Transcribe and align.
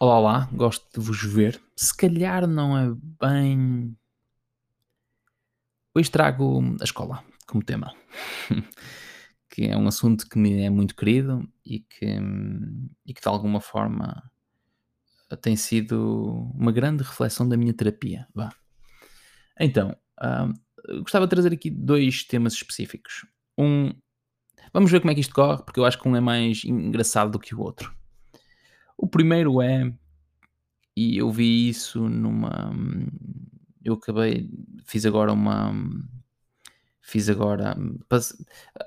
Olá, 0.00 0.16
olá, 0.16 0.48
gosto 0.52 0.86
de 0.94 1.04
vos 1.04 1.20
ver. 1.24 1.60
Se 1.74 1.92
calhar 1.92 2.46
não 2.46 2.78
é 2.78 2.94
bem. 3.20 3.98
Hoje 5.92 6.08
trago 6.08 6.62
a 6.80 6.84
escola 6.84 7.24
como 7.48 7.64
tema, 7.64 7.92
que 9.50 9.64
é 9.64 9.76
um 9.76 9.88
assunto 9.88 10.28
que 10.28 10.38
me 10.38 10.62
é 10.62 10.70
muito 10.70 10.94
querido 10.94 11.52
e 11.66 11.80
que, 11.80 12.06
e 13.04 13.12
que 13.12 13.20
de 13.20 13.26
alguma 13.26 13.60
forma 13.60 14.22
tem 15.42 15.56
sido 15.56 16.48
uma 16.54 16.70
grande 16.70 17.02
reflexão 17.02 17.48
da 17.48 17.56
minha 17.56 17.74
terapia. 17.74 18.28
Vá. 18.32 18.50
Então, 19.58 19.96
uh, 20.22 21.00
gostava 21.02 21.26
de 21.26 21.30
trazer 21.30 21.52
aqui 21.52 21.70
dois 21.70 22.22
temas 22.22 22.52
específicos. 22.52 23.26
Um, 23.58 23.92
vamos 24.72 24.92
ver 24.92 25.00
como 25.00 25.10
é 25.10 25.14
que 25.14 25.22
isto 25.22 25.34
corre, 25.34 25.64
porque 25.64 25.80
eu 25.80 25.84
acho 25.84 26.00
que 26.00 26.08
um 26.08 26.14
é 26.14 26.20
mais 26.20 26.62
engraçado 26.64 27.32
do 27.32 27.40
que 27.40 27.52
o 27.52 27.60
outro. 27.60 27.98
O 28.98 29.06
primeiro 29.06 29.62
é, 29.62 29.92
e 30.96 31.16
eu 31.16 31.30
vi 31.30 31.68
isso 31.68 32.08
numa. 32.08 32.74
Eu 33.84 33.94
acabei, 33.94 34.50
fiz 34.84 35.06
agora 35.06 35.32
uma. 35.32 35.72
Fiz 37.00 37.28
agora. 37.28 37.76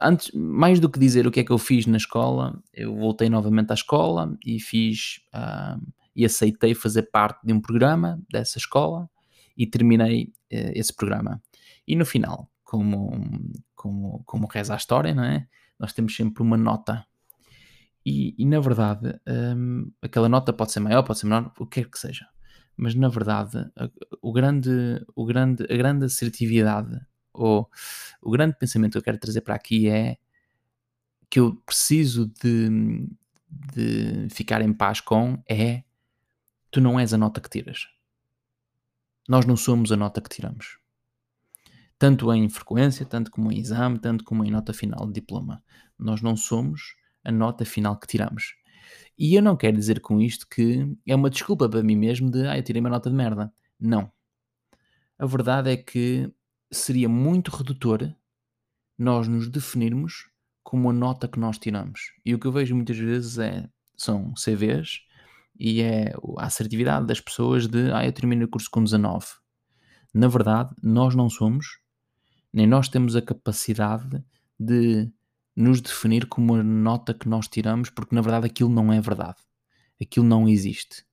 Antes, 0.00 0.32
mais 0.32 0.80
do 0.80 0.88
que 0.88 0.98
dizer 0.98 1.26
o 1.26 1.30
que 1.30 1.40
é 1.40 1.44
que 1.44 1.52
eu 1.52 1.58
fiz 1.58 1.84
na 1.84 1.98
escola, 1.98 2.58
eu 2.72 2.96
voltei 2.96 3.28
novamente 3.28 3.70
à 3.70 3.74
escola 3.74 4.34
e 4.44 4.58
fiz. 4.58 5.20
Uh, 5.34 5.86
e 6.16 6.24
aceitei 6.24 6.74
fazer 6.74 7.02
parte 7.12 7.46
de 7.46 7.52
um 7.52 7.60
programa 7.60 8.20
dessa 8.28 8.58
escola 8.58 9.08
e 9.56 9.66
terminei 9.66 10.32
uh, 10.52 10.72
esse 10.74 10.92
programa. 10.92 11.40
E 11.86 11.94
no 11.94 12.06
final, 12.06 12.50
como, 12.64 13.12
como, 13.76 14.22
como 14.24 14.48
reza 14.48 14.72
a 14.72 14.78
história, 14.78 15.14
não 15.14 15.22
é? 15.22 15.46
Nós 15.78 15.92
temos 15.92 16.16
sempre 16.16 16.42
uma 16.42 16.56
nota 16.56 17.06
e, 18.08 18.34
e 18.38 18.46
na 18.46 18.58
verdade, 18.58 19.20
um, 19.28 19.92
aquela 20.00 20.30
nota 20.30 20.50
pode 20.50 20.72
ser 20.72 20.80
maior, 20.80 21.02
pode 21.02 21.18
ser 21.18 21.26
menor, 21.26 21.52
o 21.58 21.66
que 21.66 21.82
quer 21.82 21.90
que 21.90 21.98
seja. 21.98 22.26
Mas 22.74 22.94
na 22.94 23.08
verdade, 23.08 23.58
a, 23.76 23.90
o 24.22 24.32
grande, 24.32 24.70
o 25.14 25.26
grande, 25.26 25.64
a 25.64 25.76
grande 25.76 26.06
assertividade 26.06 26.98
ou 27.34 27.70
o 28.22 28.30
grande 28.30 28.56
pensamento 28.58 28.92
que 28.92 28.98
eu 28.98 29.02
quero 29.02 29.18
trazer 29.18 29.42
para 29.42 29.54
aqui 29.54 29.90
é 29.90 30.16
que 31.28 31.38
eu 31.38 31.56
preciso 31.66 32.32
de, 32.42 33.06
de 33.74 34.28
ficar 34.30 34.62
em 34.62 34.72
paz 34.72 35.02
com 35.02 35.42
é 35.46 35.82
tu 36.70 36.80
não 36.80 36.98
és 36.98 37.12
a 37.12 37.18
nota 37.18 37.42
que 37.42 37.50
tiras. 37.50 37.88
Nós 39.28 39.44
não 39.44 39.56
somos 39.56 39.92
a 39.92 39.96
nota 39.96 40.22
que 40.22 40.30
tiramos. 40.30 40.78
Tanto 41.98 42.32
em 42.32 42.48
frequência, 42.48 43.04
tanto 43.04 43.30
como 43.30 43.52
em 43.52 43.58
exame, 43.58 43.98
tanto 43.98 44.24
como 44.24 44.44
em 44.46 44.50
nota 44.50 44.72
final 44.72 45.06
de 45.06 45.12
diploma. 45.12 45.62
Nós 45.98 46.22
não 46.22 46.36
somos 46.36 46.96
a 47.28 47.32
nota 47.32 47.64
final 47.64 47.98
que 47.98 48.06
tiramos. 48.06 48.54
E 49.18 49.34
eu 49.34 49.42
não 49.42 49.56
quero 49.56 49.76
dizer 49.76 50.00
com 50.00 50.20
isto 50.20 50.48
que 50.48 50.96
é 51.06 51.14
uma 51.14 51.28
desculpa 51.28 51.68
para 51.68 51.82
mim 51.82 51.96
mesmo 51.96 52.30
de 52.30 52.46
ah, 52.46 52.56
eu 52.56 52.62
tirei 52.62 52.80
uma 52.80 52.88
nota 52.88 53.10
de 53.10 53.16
merda. 53.16 53.52
Não. 53.78 54.10
A 55.18 55.26
verdade 55.26 55.70
é 55.70 55.76
que 55.76 56.32
seria 56.70 57.08
muito 57.08 57.50
redutor 57.50 58.14
nós 58.96 59.28
nos 59.28 59.48
definirmos 59.48 60.30
como 60.62 60.88
a 60.88 60.92
nota 60.92 61.28
que 61.28 61.38
nós 61.38 61.58
tiramos. 61.58 62.12
E 62.24 62.34
o 62.34 62.38
que 62.38 62.46
eu 62.46 62.52
vejo 62.52 62.74
muitas 62.74 62.96
vezes 62.96 63.38
é, 63.38 63.68
são 63.96 64.32
CVs 64.34 65.00
e 65.58 65.82
é 65.82 66.14
a 66.38 66.46
assertividade 66.46 67.06
das 67.06 67.20
pessoas 67.20 67.66
de 67.66 67.92
ah, 67.92 68.06
eu 68.06 68.12
termino 68.12 68.46
o 68.46 68.48
curso 68.48 68.70
com 68.70 68.82
19. 68.82 69.26
Na 70.14 70.28
verdade, 70.28 70.74
nós 70.82 71.14
não 71.14 71.28
somos, 71.28 71.78
nem 72.52 72.66
nós 72.66 72.88
temos 72.88 73.14
a 73.16 73.22
capacidade 73.22 74.24
de 74.58 75.10
nos 75.58 75.80
definir 75.80 76.26
como 76.26 76.54
a 76.54 76.62
nota 76.62 77.12
que 77.12 77.28
nós 77.28 77.48
tiramos, 77.48 77.90
porque 77.90 78.14
na 78.14 78.20
verdade 78.20 78.46
aquilo 78.46 78.70
não 78.70 78.92
é 78.92 79.00
verdade. 79.00 79.38
Aquilo 80.00 80.24
não 80.24 80.48
existe. 80.48 81.04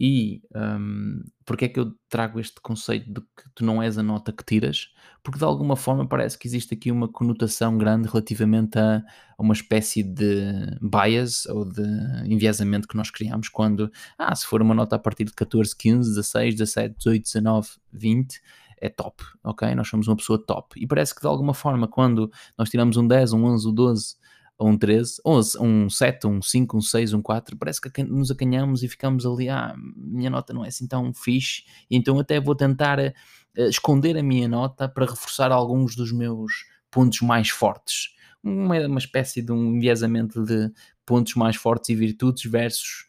E 0.00 0.42
um, 0.54 1.24
porque 1.44 1.64
é 1.64 1.68
que 1.68 1.80
eu 1.80 1.92
trago 2.08 2.38
este 2.38 2.60
conceito 2.60 3.12
de 3.12 3.20
que 3.20 3.50
tu 3.54 3.64
não 3.64 3.82
és 3.82 3.98
a 3.98 4.02
nota 4.02 4.32
que 4.32 4.44
tiras? 4.44 4.92
Porque 5.24 5.38
de 5.38 5.44
alguma 5.44 5.76
forma 5.76 6.06
parece 6.06 6.38
que 6.38 6.46
existe 6.46 6.74
aqui 6.74 6.92
uma 6.92 7.08
conotação 7.08 7.76
grande 7.76 8.08
relativamente 8.08 8.78
a, 8.78 8.98
a 8.98 9.42
uma 9.42 9.54
espécie 9.54 10.04
de 10.04 10.78
bias 10.80 11.46
ou 11.46 11.64
de 11.64 11.82
enviesamento 12.26 12.86
que 12.86 12.96
nós 12.96 13.10
criamos 13.10 13.48
quando, 13.48 13.90
ah, 14.16 14.34
se 14.34 14.46
for 14.46 14.62
uma 14.62 14.74
nota 14.74 14.94
a 14.94 15.00
partir 15.00 15.24
de 15.24 15.32
14, 15.32 15.76
15, 15.76 16.08
16, 16.10 16.54
17, 16.54 16.96
18, 16.96 17.24
19, 17.24 17.68
20, 17.92 18.40
é 18.80 18.88
top, 18.88 19.22
ok? 19.42 19.74
Nós 19.74 19.88
somos 19.88 20.08
uma 20.08 20.16
pessoa 20.16 20.38
top. 20.44 20.80
E 20.80 20.86
parece 20.86 21.14
que 21.14 21.20
de 21.20 21.26
alguma 21.26 21.54
forma, 21.54 21.88
quando 21.88 22.30
nós 22.56 22.68
tiramos 22.68 22.96
um 22.96 23.06
10, 23.06 23.32
um 23.32 23.44
11, 23.44 23.68
um 23.68 23.74
12, 23.74 24.16
ou 24.58 24.68
um 24.68 24.76
13, 24.76 25.20
11, 25.24 25.58
um 25.60 25.88
7, 25.88 26.26
um 26.26 26.42
5, 26.42 26.76
um 26.76 26.80
6, 26.80 27.12
um 27.12 27.22
4, 27.22 27.56
parece 27.56 27.80
que 27.80 28.02
nos 28.02 28.30
acanhamos 28.30 28.82
e 28.82 28.88
ficamos 28.88 29.24
ali, 29.24 29.48
ah, 29.48 29.74
minha 29.96 30.28
nota 30.28 30.52
não 30.52 30.64
é 30.64 30.68
assim 30.68 30.86
tão 30.86 31.14
fixe, 31.14 31.62
então 31.88 32.18
até 32.18 32.40
vou 32.40 32.56
tentar 32.56 32.98
uh, 32.98 33.62
esconder 33.62 34.16
a 34.16 34.22
minha 34.22 34.48
nota 34.48 34.88
para 34.88 35.06
reforçar 35.06 35.52
alguns 35.52 35.94
dos 35.94 36.12
meus 36.12 36.64
pontos 36.90 37.20
mais 37.20 37.50
fortes. 37.50 38.16
Uma, 38.42 38.84
uma 38.86 38.98
espécie 38.98 39.42
de 39.42 39.52
um 39.52 39.76
enviesamento 39.76 40.44
de 40.44 40.72
pontos 41.06 41.34
mais 41.36 41.54
fortes 41.54 41.90
e 41.90 41.94
virtudes 41.94 42.50
versus 42.50 43.06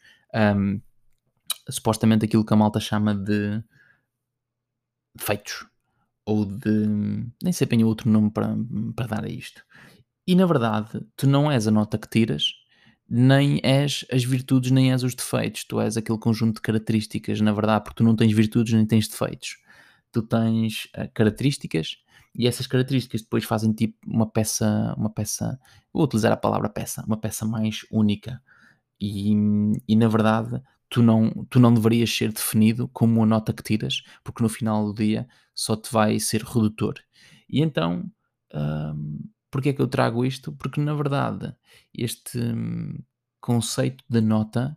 um, 0.56 0.80
supostamente 1.68 2.24
aquilo 2.24 2.44
que 2.44 2.52
a 2.52 2.56
malta 2.56 2.78
chama 2.78 3.14
de 3.14 3.62
feitos 5.18 5.66
ou 6.24 6.44
de. 6.44 6.86
nem 7.42 7.52
sei 7.52 7.66
bem 7.66 7.84
outro 7.84 8.08
nome 8.10 8.30
para, 8.30 8.56
para 8.94 9.06
dar 9.06 9.24
a 9.24 9.28
isto. 9.28 9.64
E 10.26 10.34
na 10.34 10.46
verdade, 10.46 11.00
tu 11.16 11.26
não 11.26 11.50
és 11.50 11.66
a 11.66 11.70
nota 11.70 11.98
que 11.98 12.08
tiras, 12.08 12.52
nem 13.08 13.60
és 13.64 14.04
as 14.12 14.22
virtudes, 14.24 14.70
nem 14.70 14.92
és 14.92 15.02
os 15.02 15.14
defeitos. 15.14 15.64
Tu 15.64 15.80
és 15.80 15.96
aquele 15.96 16.18
conjunto 16.18 16.56
de 16.56 16.60
características, 16.62 17.40
na 17.40 17.52
verdade, 17.52 17.84
porque 17.84 17.96
tu 17.96 18.04
não 18.04 18.14
tens 18.14 18.32
virtudes 18.32 18.72
nem 18.72 18.86
tens 18.86 19.08
defeitos. 19.08 19.56
Tu 20.12 20.22
tens 20.22 20.84
uh, 20.96 21.10
características 21.14 21.96
e 22.34 22.46
essas 22.46 22.66
características 22.66 23.22
depois 23.22 23.44
fazem 23.44 23.72
tipo 23.72 23.96
uma 24.06 24.30
peça, 24.30 24.94
uma 24.96 25.10
peça, 25.10 25.58
vou 25.92 26.04
utilizar 26.04 26.32
a 26.32 26.36
palavra 26.36 26.68
peça, 26.68 27.04
uma 27.06 27.16
peça 27.16 27.44
mais 27.44 27.80
única. 27.90 28.40
E, 29.00 29.32
e 29.88 29.96
na 29.96 30.08
verdade, 30.08 30.62
tu 30.90 31.02
não, 31.02 31.30
tu 31.48 31.60
não 31.60 31.72
deverias 31.72 32.14
ser 32.14 32.32
definido 32.32 32.88
como 32.88 33.22
a 33.22 33.26
nota 33.26 33.52
que 33.52 33.62
tiras, 33.62 34.02
porque 34.24 34.42
no 34.42 34.48
final 34.48 34.86
do 34.86 34.94
dia 34.94 35.26
só 35.54 35.76
te 35.76 35.90
vai 35.90 36.18
ser 36.18 36.42
redutor. 36.42 36.94
E 37.48 37.62
então, 37.62 38.10
hum, 38.52 39.20
porquê 39.50 39.70
é 39.70 39.72
que 39.72 39.80
eu 39.80 39.86
trago 39.88 40.24
isto? 40.24 40.52
Porque 40.52 40.80
na 40.80 40.92
verdade 40.92 41.54
este 41.94 42.38
hum, 42.38 42.98
conceito 43.40 44.04
de 44.08 44.20
nota 44.20 44.76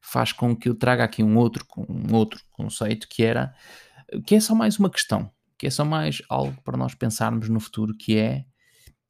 faz 0.00 0.32
com 0.32 0.56
que 0.56 0.68
eu 0.68 0.74
traga 0.74 1.04
aqui 1.04 1.22
um 1.22 1.36
outro, 1.36 1.66
um 1.88 2.14
outro 2.14 2.42
conceito 2.50 3.06
que 3.08 3.22
era 3.22 3.54
que 4.26 4.34
é 4.34 4.40
só 4.40 4.54
mais 4.54 4.78
uma 4.78 4.90
questão, 4.90 5.30
que 5.58 5.66
é 5.66 5.70
só 5.70 5.84
mais 5.84 6.22
algo 6.28 6.60
para 6.62 6.76
nós 6.76 6.94
pensarmos 6.94 7.48
no 7.48 7.60
futuro, 7.60 7.94
que 7.96 8.16
é 8.16 8.44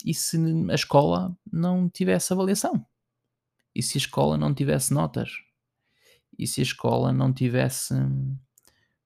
e 0.05 0.15
se 0.15 0.37
a 0.71 0.75
escola 0.75 1.37
não 1.51 1.89
tivesse 1.89 2.33
avaliação? 2.33 2.85
E 3.75 3.83
se 3.83 3.99
a 3.99 4.01
escola 4.01 4.37
não 4.37 4.53
tivesse 4.53 4.93
notas? 4.93 5.31
E 6.41 6.47
se 6.47 6.61
a 6.61 6.65
escola 6.65 7.13
não 7.13 7.33
tivesse 7.33 7.93
hum, 7.93 8.35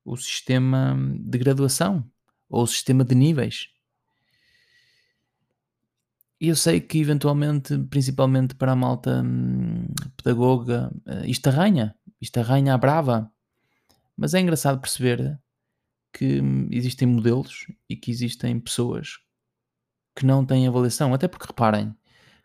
o 0.04 0.16
sistema 0.16 0.96
de 1.18 1.36
graduação 1.36 2.08
ou 2.48 2.62
o 2.62 2.66
sistema 2.66 3.04
de 3.04 3.14
níveis. 3.14 3.68
E 6.40 6.48
eu 6.48 6.56
sei 6.56 6.80
que 6.80 6.98
eventualmente, 6.98 7.76
principalmente 7.90 8.54
para 8.54 8.72
a 8.72 8.76
malta 8.76 9.22
hum, 9.24 9.86
pedagoga, 10.16 10.92
eh, 11.06 11.26
isto 11.26 11.48
arranha, 11.48 11.96
isto 12.20 12.38
arranha 12.38 12.74
à 12.74 12.78
brava. 12.78 13.30
Mas 14.16 14.34
é 14.34 14.40
engraçado 14.40 14.80
perceber 14.80 15.40
que 16.12 16.40
hum, 16.40 16.68
existem 16.70 17.08
modelos 17.08 17.66
e 17.88 17.96
que 17.96 18.10
existem 18.10 18.60
pessoas 18.60 19.18
que 20.14 20.24
não 20.24 20.46
têm 20.46 20.68
avaliação. 20.68 21.12
Até 21.12 21.26
porque 21.26 21.46
reparem, 21.46 21.96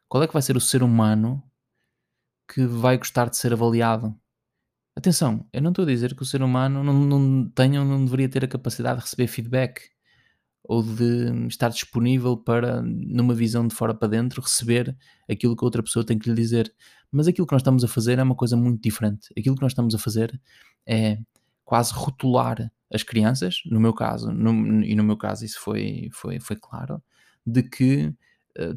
qual 0.08 0.24
é 0.24 0.28
que 0.28 0.34
vai 0.34 0.42
ser 0.42 0.58
o 0.58 0.62
ser 0.62 0.82
humano 0.82 1.44
que 2.52 2.66
vai 2.66 2.98
gostar 2.98 3.30
de 3.30 3.38
ser 3.38 3.54
avaliado? 3.54 4.20
Atenção, 5.00 5.48
eu 5.54 5.62
não 5.62 5.70
estou 5.70 5.84
a 5.84 5.88
dizer 5.88 6.14
que 6.14 6.24
o 6.24 6.26
ser 6.26 6.44
humano 6.44 6.84
não, 6.84 6.94
não 6.94 7.50
tenha 7.52 7.80
ou 7.80 7.88
não 7.88 8.04
deveria 8.04 8.28
ter 8.28 8.44
a 8.44 8.48
capacidade 8.50 8.98
de 8.98 9.06
receber 9.06 9.28
feedback 9.28 9.92
ou 10.62 10.84
de 10.84 11.48
estar 11.48 11.70
disponível 11.70 12.36
para, 12.36 12.82
numa 12.82 13.34
visão 13.34 13.66
de 13.66 13.74
fora 13.74 13.94
para 13.94 14.10
dentro, 14.10 14.42
receber 14.42 14.94
aquilo 15.32 15.56
que 15.56 15.64
outra 15.64 15.82
pessoa 15.82 16.06
tem 16.06 16.20
que 16.20 16.30
lhe 16.30 16.36
dizer. 16.36 16.76
Mas 17.10 17.30
aquilo 17.30 17.48
que 17.48 17.54
nós 17.54 17.62
estamos 17.62 17.82
a 17.86 17.88
fazer 17.88 18.20
é 18.20 18.24
uma 18.24 18.36
coisa 18.36 18.58
muito 18.58 18.82
diferente. 18.82 19.30
Aquilo 19.40 19.56
que 19.56 19.62
nós 19.62 19.72
estamos 19.72 19.96
a 19.96 19.98
fazer 19.98 20.38
é 20.86 21.18
quase 21.64 21.94
rotular 21.94 22.70
as 22.94 23.02
crianças, 23.02 23.62
no 23.68 23.80
meu 23.80 23.94
caso, 23.94 24.34
no, 24.34 24.84
e 24.84 24.96
no 24.96 25.04
meu 25.06 25.16
caso 25.16 25.46
isso 25.46 25.62
foi, 25.62 26.10
foi, 26.12 26.42
foi 26.42 26.58
claro, 26.58 27.02
de 27.48 27.64
que 27.64 28.14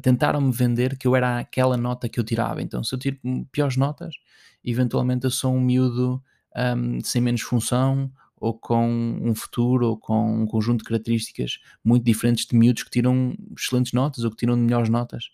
tentaram-me 0.01 0.51
vender 0.51 0.97
que 0.97 1.07
eu 1.07 1.15
era 1.15 1.39
aquela 1.39 1.77
nota 1.77 2.07
que 2.07 2.19
eu 2.19 2.23
tirava. 2.23 2.61
Então, 2.61 2.83
se 2.83 2.93
eu 2.93 2.99
tiro 2.99 3.17
piores 3.51 3.77
notas, 3.77 4.15
eventualmente 4.63 5.25
eu 5.25 5.31
sou 5.31 5.53
um 5.53 5.61
miúdo 5.61 6.23
um, 6.55 6.99
sem 7.01 7.21
menos 7.21 7.41
função 7.41 8.11
ou 8.37 8.53
com 8.53 8.85
um 9.21 9.33
futuro 9.33 9.87
ou 9.87 9.97
com 9.97 10.43
um 10.43 10.45
conjunto 10.45 10.79
de 10.79 10.85
características 10.85 11.59
muito 11.83 12.03
diferentes 12.03 12.45
de 12.45 12.55
miúdos 12.55 12.83
que 12.83 12.89
tiram 12.89 13.33
excelentes 13.57 13.93
notas 13.93 14.23
ou 14.23 14.31
que 14.31 14.37
tiram 14.37 14.55
melhores 14.57 14.89
notas. 14.89 15.29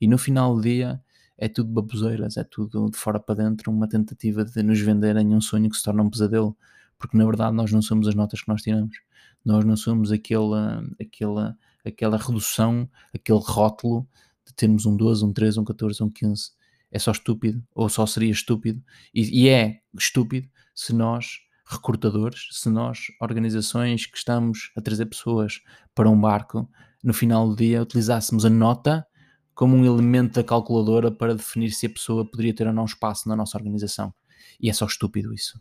E 0.00 0.08
no 0.08 0.16
final 0.16 0.54
do 0.54 0.62
dia 0.62 1.00
é 1.36 1.48
tudo 1.48 1.70
baboseiras, 1.70 2.36
é 2.36 2.44
tudo 2.44 2.90
de 2.90 2.96
fora 2.96 3.20
para 3.20 3.34
dentro, 3.34 3.70
uma 3.70 3.88
tentativa 3.88 4.44
de 4.44 4.62
nos 4.62 4.80
venderem 4.80 5.34
um 5.34 5.40
sonho 5.40 5.68
que 5.68 5.76
se 5.76 5.82
torna 5.82 6.02
um 6.02 6.10
pesadelo, 6.10 6.56
porque 6.98 7.16
na 7.18 7.24
verdade 7.24 7.54
nós 7.54 7.70
não 7.72 7.82
somos 7.82 8.08
as 8.08 8.14
notas 8.14 8.40
que 8.40 8.48
nós 8.48 8.62
tiramos, 8.62 8.96
nós 9.44 9.64
não 9.64 9.76
somos 9.76 10.10
aquela, 10.10 10.82
aquela, 11.00 11.56
aquela 11.84 12.16
redução, 12.16 12.88
aquele 13.14 13.40
rótulo 13.42 14.08
de 14.46 14.54
termos 14.54 14.86
um 14.86 14.96
12, 14.96 15.24
um 15.24 15.32
13, 15.32 15.60
um 15.60 15.64
14, 15.64 16.02
um 16.02 16.10
15. 16.10 16.52
É 16.90 16.98
só 16.98 17.10
estúpido, 17.10 17.62
ou 17.74 17.88
só 17.88 18.06
seria 18.06 18.30
estúpido, 18.30 18.82
e, 19.12 19.44
e 19.44 19.48
é 19.48 19.80
estúpido 19.98 20.48
se 20.74 20.92
nós, 20.92 21.40
recrutadores, 21.66 22.48
se 22.52 22.68
nós, 22.68 23.06
organizações 23.20 24.06
que 24.06 24.16
estamos 24.16 24.70
a 24.76 24.80
trazer 24.80 25.06
pessoas 25.06 25.60
para 25.94 26.08
um 26.08 26.20
barco, 26.20 26.68
no 27.02 27.12
final 27.12 27.48
do 27.48 27.56
dia 27.56 27.82
utilizássemos 27.82 28.44
a 28.44 28.50
nota 28.50 29.06
como 29.54 29.76
um 29.76 29.84
elemento 29.84 30.34
da 30.34 30.44
calculadora 30.44 31.10
para 31.10 31.34
definir 31.34 31.70
se 31.70 31.86
a 31.86 31.90
pessoa 31.90 32.28
poderia 32.28 32.54
ter 32.54 32.66
ou 32.66 32.72
não 32.72 32.84
espaço 32.84 33.28
na 33.28 33.36
nossa 33.36 33.56
organização. 33.56 34.12
E 34.60 34.68
é 34.68 34.72
só 34.72 34.86
estúpido 34.86 35.32
isso. 35.32 35.60